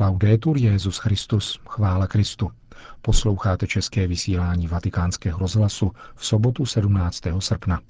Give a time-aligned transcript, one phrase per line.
[0.00, 2.50] Laudetur Jezus Christus, chvála Kristu.
[3.02, 7.20] Posloucháte české vysílání Vatikánského rozhlasu v sobotu 17.
[7.38, 7.80] srpna.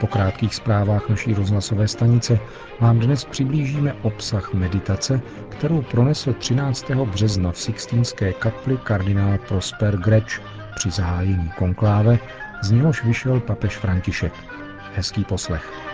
[0.00, 2.38] Po krátkých zprávách naší rozhlasové stanice
[2.80, 6.90] vám dnes přiblížíme obsah meditace, kterou pronesl 13.
[6.90, 10.40] března v Sixtínské kapli kardinál Prosper Greč
[10.74, 12.18] při zahájení konkláve,
[12.62, 14.32] z něhož vyšel papež František.
[14.94, 15.90] Hezký poslech.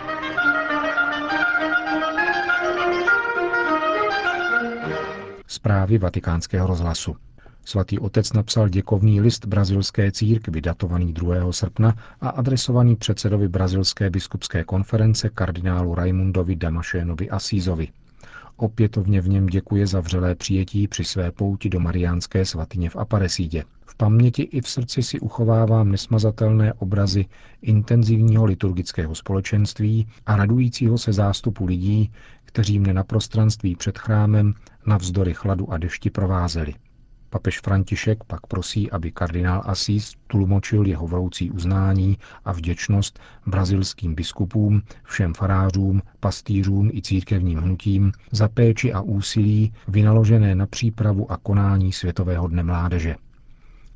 [5.47, 7.15] Zprávy vatikánského rozhlasu.
[7.65, 11.51] Svatý otec napsal děkovný list brazilské církvi datovaný 2.
[11.51, 17.87] srpna a adresovaný předsedovi brazilské biskupské konference kardinálu Raimundovi Damašénovi Asízovi.
[18.57, 23.63] Opětovně v něm děkuje za vřelé přijetí při své pouti do Mariánské svatyně v Aparesídě.
[23.85, 27.25] V paměti i v srdci si uchovávám nesmazatelné obrazy
[27.61, 32.11] intenzivního liturgického společenství a radujícího se zástupu lidí,
[32.57, 34.53] kteří mne na prostranství před chrámem
[34.85, 36.73] navzdory chladu a dešti provázeli.
[37.29, 44.81] Papež František pak prosí, aby kardinál Asís tlumočil jeho vroucí uznání a vděčnost brazilským biskupům,
[45.03, 51.91] všem farářům, pastýřům i církevním hnutím za péči a úsilí vynaložené na přípravu a konání
[51.91, 53.15] Světového dne mládeže.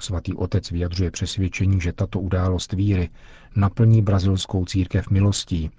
[0.02, 3.10] Svatý otec vyjadřuje přesvědčení, že tato událost víry
[3.56, 5.72] naplní brazilskou církev milostí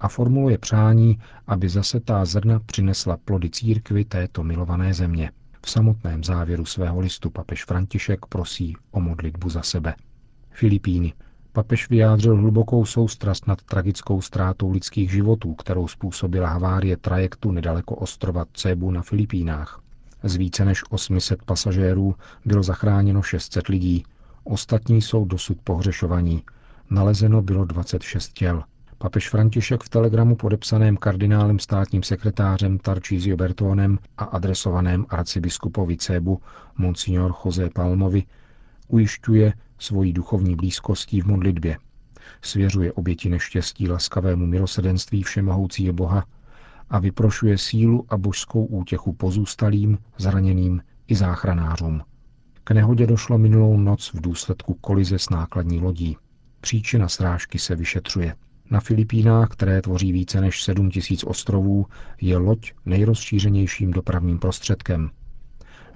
[0.00, 5.30] a formuluje přání, aby zase ta zrna přinesla plody církvy této milované země.
[5.66, 9.94] V samotném závěru svého listu papež František prosí o modlitbu za sebe.
[10.50, 11.12] Filipíny.
[11.52, 18.44] Papež vyjádřil hlubokou soustrast nad tragickou ztrátou lidských životů, kterou způsobila havárie trajektu nedaleko ostrova
[18.52, 19.80] Cebu na Filipínách.
[20.22, 24.04] Z více než 800 pasažérů bylo zachráněno 600 lidí,
[24.44, 26.42] ostatní jsou dosud pohřešovaní.
[26.90, 28.62] Nalezeno bylo 26 těl.
[28.98, 36.40] Papež František v telegramu podepsaném kardinálem státním sekretářem Tarcísio Bertónem a adresovaném arcibiskupovi Cebu
[36.78, 38.24] Monsignor José Palmovi
[38.88, 41.78] ujišťuje svoji duchovní blízkostí v modlitbě.
[42.42, 46.26] Svěřuje oběti neštěstí laskavému milosedenství všemohoucího Boha
[46.90, 52.02] a vyprošuje sílu a božskou útěchu pozůstalým, zraněným i záchranářům.
[52.64, 56.16] K nehodě došlo minulou noc v důsledku kolize s nákladní lodí.
[56.60, 58.34] Příčina srážky se vyšetřuje.
[58.70, 61.86] Na Filipínách, které tvoří více než 7 tisíc ostrovů,
[62.20, 65.10] je loď nejrozšířenějším dopravním prostředkem.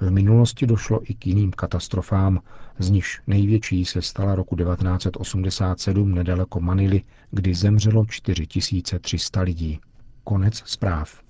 [0.01, 2.41] V minulosti došlo i k jiným katastrofám,
[2.79, 9.81] z nichž největší se stala roku 1987 nedaleko Manily, kdy zemřelo 4300 lidí.
[10.25, 11.21] Konec zpráv.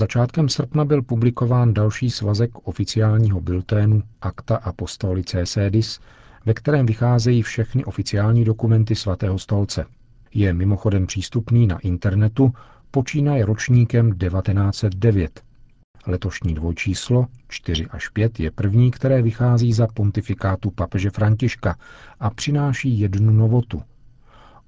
[0.00, 6.00] Začátkem srpna byl publikován další svazek oficiálního bilténu Acta Apostolicae Sedis,
[6.46, 9.84] ve kterém vycházejí všechny oficiální dokumenty svatého stolce.
[10.34, 12.52] Je mimochodem přístupný na internetu,
[12.90, 15.42] počínaje ročníkem 1909.
[16.06, 21.76] Letošní dvojčíslo 4 až 5 je první, které vychází za pontifikátu papeže Františka
[22.20, 23.82] a přináší jednu novotu–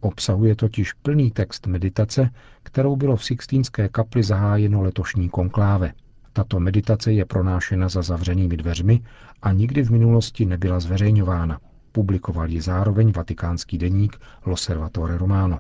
[0.05, 2.31] Obsahuje totiž plný text meditace,
[2.63, 5.93] kterou bylo v Sixtínské kapli zahájeno letošní konkláve.
[6.33, 9.01] Tato meditace je pronášena za zavřenými dveřmi
[9.43, 11.61] a nikdy v minulosti nebyla zveřejňována.
[11.93, 15.59] Publikoval ji zároveň vatikánský deník L'Osservatore Romano.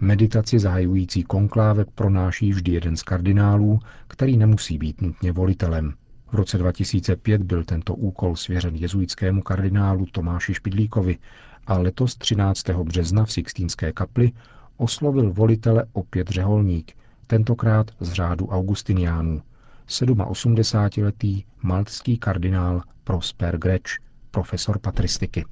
[0.00, 3.78] Meditaci zahajující konkláve pronáší vždy jeden z kardinálů,
[4.08, 5.94] který nemusí být nutně volitelem.
[6.34, 11.18] V roce 2005 byl tento úkol svěřen jezuitskému kardinálu Tomáši Špidlíkovi
[11.66, 12.68] a letos 13.
[12.70, 14.32] března v Sixtínské kapli
[14.76, 16.92] oslovil volitele opět řeholník,
[17.26, 19.42] tentokrát z řádu Augustiniánů,
[19.88, 23.98] 87-letý maltský kardinál Prosper Greč,
[24.30, 25.44] profesor patristiky.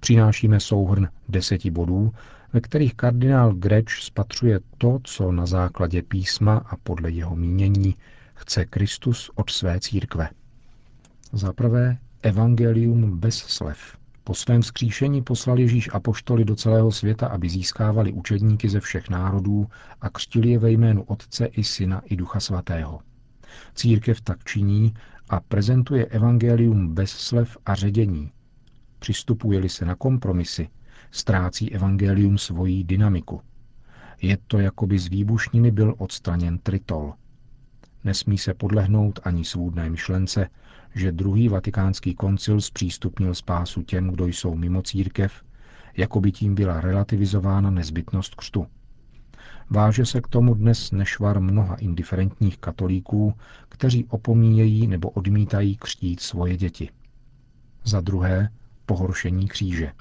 [0.00, 2.12] Přinášíme souhrn deseti bodů,
[2.52, 7.94] ve kterých kardinál Greč spatřuje to, co na základě písma a podle jeho mínění
[8.34, 10.28] chce Kristus od své církve.
[11.32, 13.96] Za prvé, evangelium bez slev.
[14.24, 19.66] Po svém vzkříšení poslal Ježíš apoštoly do celého světa, aby získávali učedníky ze všech národů
[20.00, 23.00] a křtili je ve jménu Otce i Syna i Ducha Svatého.
[23.74, 24.94] Církev tak činí
[25.28, 28.32] a prezentuje evangelium bez slev a ředění.
[28.98, 30.68] Přistupuje-li se na kompromisy,
[31.10, 33.40] ztrácí evangelium svoji dynamiku.
[34.22, 37.14] Je to, jako by z výbušniny byl odstraněn tritol.
[38.04, 40.48] Nesmí se podlehnout ani svůdné myšlence,
[40.94, 45.42] že druhý vatikánský koncil zpřístupnil spásu těm, kdo jsou mimo církev,
[45.96, 48.66] jako by tím byla relativizována nezbytnost křtu.
[49.70, 53.34] Váže se k tomu dnes nešvar mnoha indiferentních katolíků,
[53.68, 56.90] kteří opomíjejí nebo odmítají křtít svoje děti.
[57.84, 58.48] Za druhé,
[58.86, 59.92] pohoršení kříže.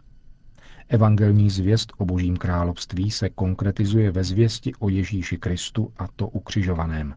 [0.87, 7.15] Evangelní zvěst o božím království se konkretizuje ve zvěsti o Ježíši Kristu a to ukřižovaném.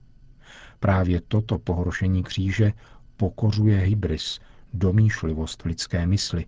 [0.81, 2.73] Právě toto pohoršení kříže
[3.17, 4.40] pokořuje hybris,
[4.75, 6.46] domýšlivost lidské mysli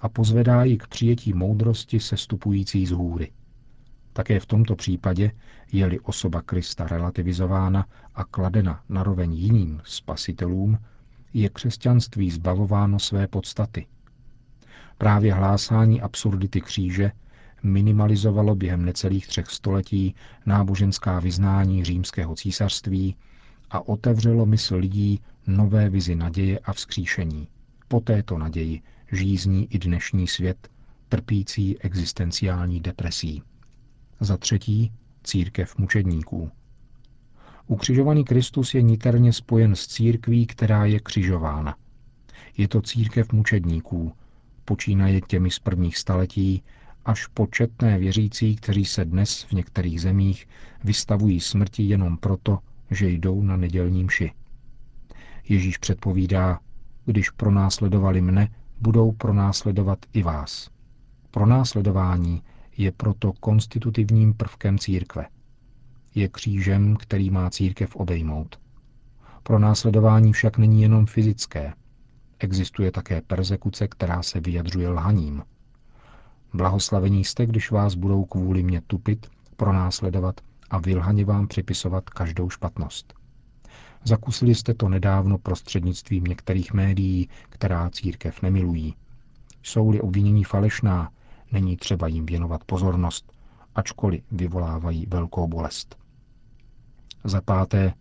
[0.00, 3.32] a pozvedá ji k přijetí moudrosti sestupující z hůry.
[4.12, 5.30] Také v tomto případě,
[5.72, 10.78] je-li osoba Krista relativizována a kladena naroveň jiným spasitelům,
[11.34, 13.86] je křesťanství zbavováno své podstaty.
[14.98, 17.12] Právě hlásání absurdity kříže
[17.62, 20.14] minimalizovalo během necelých třech století
[20.46, 23.16] náboženská vyznání římského císařství
[23.70, 27.48] a otevřelo mysl lidí nové vizi naděje a vzkříšení.
[27.88, 28.82] Po této naději
[29.12, 30.68] žízní i dnešní svět,
[31.08, 33.42] trpící existenciální depresí.
[34.20, 34.92] Za třetí,
[35.22, 36.50] církev mučedníků.
[37.66, 41.76] Ukřižovaný Kristus je niterně spojen s církví, která je křižována.
[42.56, 44.12] Je to církev mučedníků,
[44.64, 46.62] počínaje těmi z prvních staletí,
[47.04, 50.48] až početné věřící, kteří se dnes v některých zemích
[50.84, 52.58] vystavují smrti jenom proto,
[52.90, 54.32] že jdou na nedělní mši.
[55.48, 56.60] Ježíš předpovídá,
[57.04, 58.48] když pronásledovali mne,
[58.80, 60.70] budou pronásledovat i vás.
[61.30, 62.42] Pronásledování
[62.76, 65.26] je proto konstitutivním prvkem církve.
[66.14, 68.60] Je křížem, který má církev obejmout.
[69.42, 71.72] Pronásledování však není jenom fyzické.
[72.38, 75.42] Existuje také persekuce, která se vyjadřuje lhaním.
[76.54, 80.40] Blahoslavení jste, když vás budou kvůli mě tupit, pronásledovat
[80.70, 83.14] a vylhaně vám připisovat každou špatnost.
[84.04, 88.94] Zakusili jste to nedávno prostřednictvím některých médií, která církev nemilují.
[89.62, 91.10] Jsou-li obvinění falešná,
[91.52, 93.32] není třeba jim věnovat pozornost,
[93.74, 95.96] ačkoliv vyvolávají velkou bolest.
[97.24, 97.94] Za páté,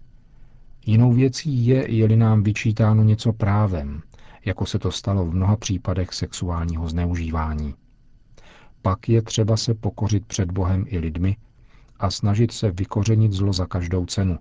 [0.85, 4.01] jinou věcí je, je-li nám vyčítáno něco právem,
[4.45, 7.75] jako se to stalo v mnoha případech sexuálního zneužívání.
[8.81, 11.37] Pak je třeba se pokořit před Bohem i lidmi
[11.99, 14.39] a snažit se vykořenit zlo za každou cenu,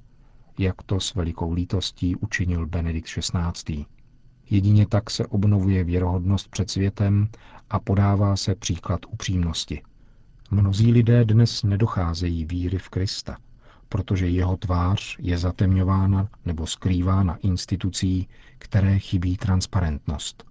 [0.58, 3.84] jak to s velikou lítostí učinil Benedikt XVI.
[4.50, 7.28] Jedině tak se obnovuje věrohodnost před světem
[7.70, 9.82] a podává se příklad upřímnosti.
[10.50, 13.36] Mnozí lidé dnes nedocházejí víry v Krista,
[13.88, 18.28] protože jeho tvář je zatemňována nebo skrývána institucí,
[18.58, 20.44] které chybí transparentnost.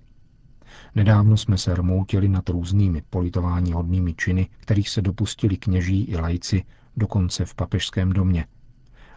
[0.96, 6.64] Nedávno jsme se rmoutili nad různými politování hodnými činy, kterých se dopustili kněží i lajci,
[6.98, 8.46] dokonce v papežském domě.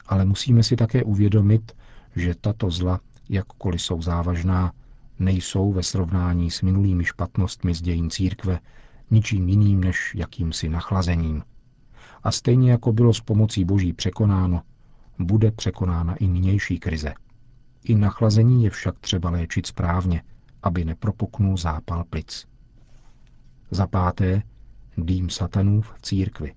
[0.07, 1.73] Ale musíme si také uvědomit,
[2.17, 4.73] že tato zla, jakkoliv jsou závažná,
[5.19, 8.61] nejsou ve srovnání s minulými špatnostmi z dějin církve
[9.11, 11.43] ničím jiným než jakýmsi nachlazením.
[12.23, 14.63] A stejně jako bylo s pomocí Boží překonáno,
[15.19, 17.15] bude překonána i nynější krize.
[17.85, 20.23] I nachlazení je však třeba léčit správně,
[20.63, 22.47] aby nepropuknul zápal plic.
[23.71, 24.43] Za páté,
[24.99, 26.55] dým satanův v církvi.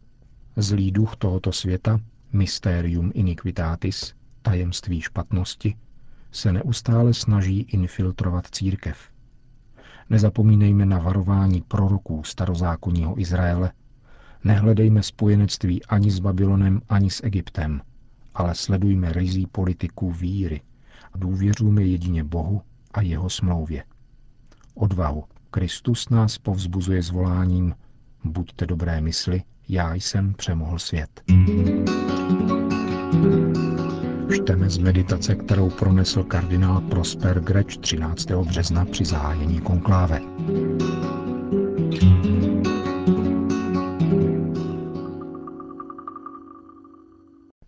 [0.61, 1.99] Zlý duch tohoto světa,
[2.33, 5.75] mysterium iniquitatis, tajemství špatnosti,
[6.31, 8.97] se neustále snaží infiltrovat církev.
[10.09, 13.71] Nezapomínejme na varování proroků starozákonního Izraele,
[14.43, 17.81] nehledejme spojenectví ani s Babylonem, ani s Egyptem,
[18.33, 20.61] ale sledujme rizí politiku víry
[21.13, 22.61] a důvěřujme jedině Bohu
[22.93, 23.83] a jeho smlouvě.
[24.75, 25.23] Odvahu.
[25.51, 27.75] Kristus nás povzbuzuje zvoláním
[28.23, 31.21] Buďte dobré mysli, já jsem přemohl svět.
[34.33, 38.31] Čteme z meditace, kterou pronesl kardinál Prosper Greč 13.
[38.31, 40.21] března při zahájení konkláve.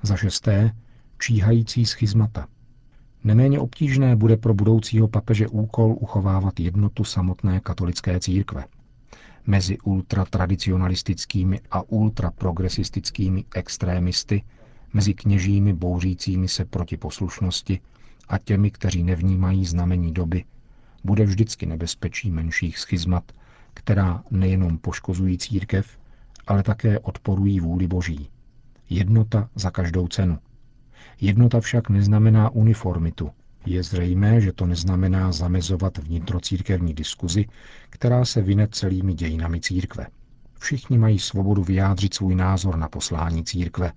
[0.04, 0.72] Za šesté,
[1.20, 2.48] číhající schizmata.
[3.24, 8.66] Neméně obtížné bude pro budoucího papeže úkol uchovávat jednotu samotné katolické církve.
[9.48, 14.44] Mezi ultratradicionalistickými a ultraprogresistickými extrémisty
[14.94, 17.80] mezi kněžími bouřícími se proti poslušnosti
[18.28, 20.44] a těmi, kteří nevnímají znamení doby,
[21.04, 23.32] bude vždycky nebezpečí menších schizmat,
[23.74, 25.98] která nejenom poškozují církev,
[26.48, 28.30] ale také odporují vůli Boží.
[28.90, 30.40] Jednota za každou cenu.
[31.22, 33.32] Jednota však neznamená uniformitu.
[33.66, 37.46] Je zřejmé, že to neznamená zamezovat vnitrocírkevní diskuzi,
[37.90, 40.08] která se vyne celými dějinami církve.
[40.60, 43.92] Všichni mají svobodu vyjádřit svůj názor na poslání církve,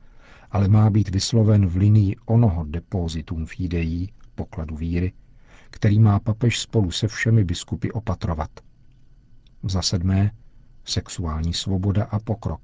[0.51, 5.13] ale má být vysloven v linii onoho depozitum fidei, pokladu víry,
[5.71, 8.51] který má papež spolu se všemi biskupy opatrovat.
[9.63, 10.31] Za sedmé,
[10.85, 12.61] sexuální svoboda a pokrok.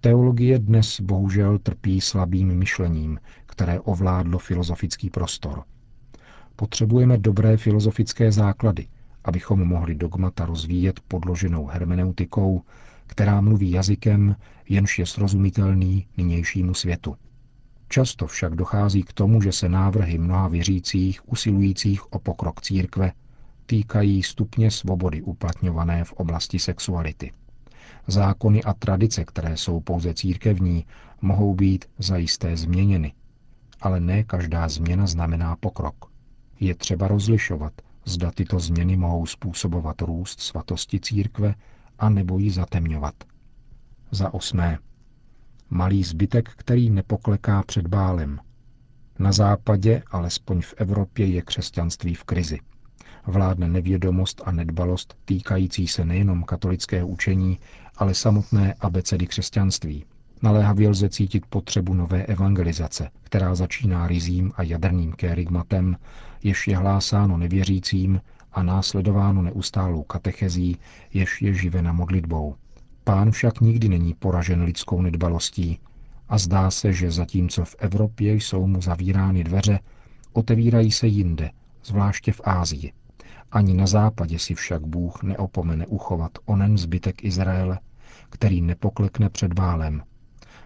[0.00, 5.64] Teologie dnes bohužel trpí slabým myšlením, které ovládlo filozofický prostor.
[6.60, 8.86] Potřebujeme dobré filozofické základy
[9.24, 12.62] abychom mohli dogmata rozvíjet podloženou hermeneutikou,
[13.06, 14.36] která mluví jazykem,
[14.68, 17.16] jenž je srozumitelný nynějšímu světu.
[17.88, 23.12] Často však dochází k tomu, že se návrhy mnoha věřících usilujících o pokrok církve
[23.66, 27.32] týkají stupně svobody uplatňované v oblasti sexuality.
[28.06, 30.84] Zákony a tradice, které jsou pouze církevní,
[31.20, 33.12] mohou být zajisté změněny,
[33.80, 36.09] ale ne každá změna znamená pokrok.
[36.60, 37.72] Je třeba rozlišovat,
[38.04, 41.54] zda tyto změny mohou způsobovat růst svatosti církve
[41.98, 43.14] a nebo ji zatemňovat.
[44.10, 44.78] Za osmé.
[45.70, 48.40] Malý zbytek, který nepokleká před bálem.
[49.18, 52.58] Na západě, alespoň v Evropě, je křesťanství v krizi.
[53.26, 57.58] Vládne nevědomost a nedbalost týkající se nejenom katolického učení,
[57.96, 60.04] ale samotné abecedy křesťanství.
[60.42, 65.96] Naléhavě lze cítit potřebu nové evangelizace, která začíná rizím a jadrným kérigmatem,
[66.42, 68.20] jež je hlásáno nevěřícím
[68.52, 70.76] a následováno neustálou katechezí,
[71.12, 72.54] jež je živena modlitbou.
[73.04, 75.78] Pán však nikdy není poražen lidskou nedbalostí
[76.28, 79.80] a zdá se, že zatímco v Evropě jsou mu zavírány dveře,
[80.32, 81.50] otevírají se jinde,
[81.84, 82.92] zvláště v Ázii.
[83.52, 87.78] Ani na západě si však Bůh neopomene uchovat onen zbytek Izraele,
[88.30, 90.02] který nepoklekne před bálem.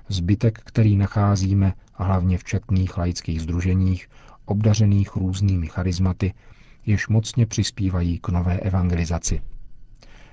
[0.09, 4.09] Zbytek, který nacházíme hlavně v četných laických združeních,
[4.45, 6.35] obdařených různými charizmaty,
[6.87, 9.43] jež mocně přispívají k nové evangelizaci.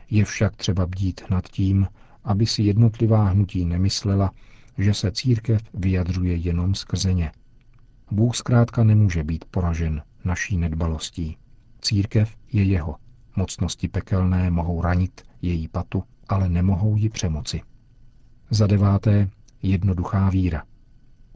[0.10, 1.88] Je však třeba bdít nad tím,
[2.24, 4.32] aby si jednotlivá hnutí nemyslela,
[4.78, 7.32] že se církev vyjadřuje jenom skrze ně.
[8.12, 11.38] Bůh zkrátka nemůže být poražen naší nedbalostí.
[11.82, 12.96] Církev je jeho.
[13.36, 17.62] Mocnosti pekelné mohou ranit její patu, ale nemohou ji přemoci.
[18.50, 19.30] Za deváté,
[19.64, 20.64] jednoduchá víra.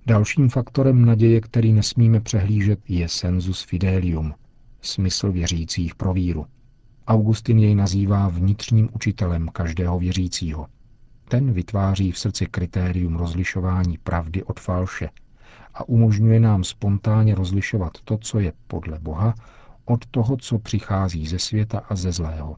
[0.06, 4.34] Dalším faktorem naděje, který nesmíme přehlížet, je sensus fidelium,
[4.82, 6.46] smysl věřících pro víru.
[7.08, 10.68] Augustin jej nazývá vnitřním učitelem každého věřícího.
[11.30, 15.10] Ten vytváří v srdci kritérium rozlišování pravdy od falše
[15.74, 19.36] a umožňuje nám spontánně rozlišovat to, co je podle Boha,
[19.86, 22.56] od toho, co přichází ze světa a ze zlého.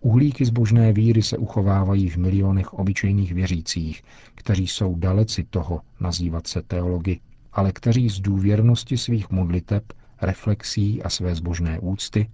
[0.00, 4.02] Uhlíky zbožné víry se uchovávají v milionech obyčejných věřících,
[4.34, 7.20] kteří jsou daleci toho nazývat se teology,
[7.52, 12.28] ale kteří z důvěrnosti svých modliteb, reflexí a své zbožné úcty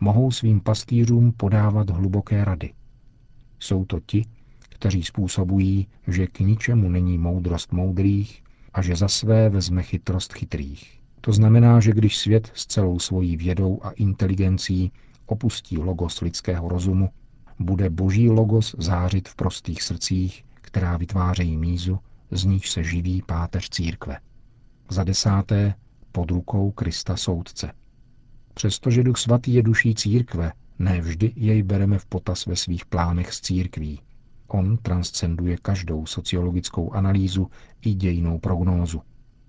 [0.00, 2.72] mohou svým pastýřům podávat hluboké rady.
[3.58, 4.24] Jsou to ti,
[4.68, 8.42] kteří způsobují, že k ničemu není moudrost moudrých
[8.74, 11.00] a že za své vezme chytrost chytrých.
[11.20, 14.92] To znamená, že když svět s celou svojí vědou a inteligencí
[15.26, 17.10] opustí logos lidského rozumu,
[17.58, 21.98] bude boží logos zářit v prostých srdcích, která vytvářejí mízu,
[22.30, 24.18] z níž se živí páteř církve.
[24.88, 25.74] Za desáté,
[26.12, 27.72] pod rukou Krista soudce.
[28.54, 33.32] Přestože duch svatý je duší církve, ne vždy jej bereme v potaz ve svých plánech
[33.32, 34.00] z církví.
[34.48, 37.50] On transcenduje každou sociologickou analýzu
[37.82, 39.02] i dějnou prognózu.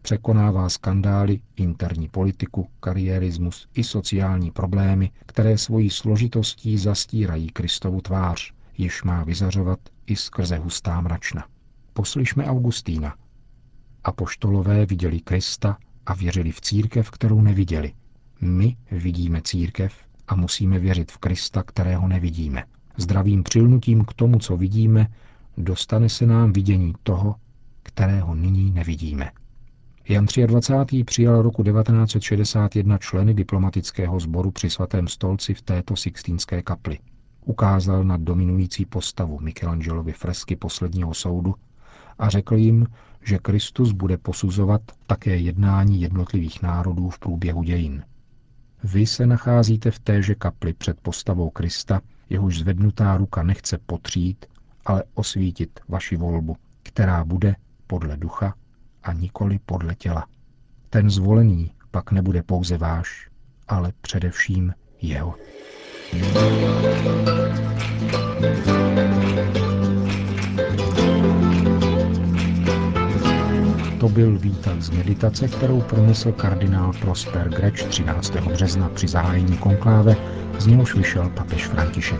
[0.03, 9.03] Překonává skandály, interní politiku, kariérismus i sociální problémy, které svojí složitostí zastírají Kristovu tvář, již
[9.03, 11.45] má vyzařovat i skrze hustá mračna.
[11.93, 13.15] Poslyšme Augustína.
[14.03, 17.93] Apoštolové viděli Krista a věřili v církev, kterou neviděli.
[18.41, 19.93] My vidíme církev
[20.27, 22.63] a musíme věřit v Krista, kterého nevidíme.
[22.97, 25.07] Zdravým přilnutím k tomu, co vidíme,
[25.57, 27.35] dostane se nám vidění toho,
[27.83, 29.31] kterého nyní nevidíme.
[30.09, 31.03] Jan 23.
[31.03, 36.99] přijal roku 1961 členy diplomatického sboru při svatém stolci v této Sixtínské kapli.
[37.45, 41.55] Ukázal na dominující postavu Michelangelovy fresky posledního soudu
[42.19, 42.87] a řekl jim,
[43.21, 48.03] že Kristus bude posuzovat také jednání jednotlivých národů v průběhu dějin.
[48.83, 54.45] Vy se nacházíte v téže kapli před postavou Krista, jehož zvednutá ruka nechce potřít,
[54.85, 57.55] ale osvítit vaši volbu, která bude
[57.87, 58.53] podle ducha
[59.03, 60.25] a nikoli podle těla.
[60.89, 63.29] Ten zvolený pak nebude pouze váš,
[63.67, 65.35] ale především jeho.
[73.99, 78.35] To byl výtah z meditace, kterou pronesl kardinál Prosper Greč 13.
[78.35, 80.15] března při zahájení konkláve,
[80.59, 82.19] z něhož vyšel papež František.